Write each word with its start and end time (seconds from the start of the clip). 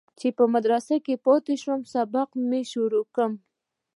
چې 0.19 0.27
په 0.37 0.43
مدرسه 0.53 0.95
كښې 1.05 1.15
پاته 1.25 1.53
سم 1.63 1.81
سبقان 1.93 2.39
مې 2.49 2.61
شروع 2.71 3.05
كم. 3.15 3.31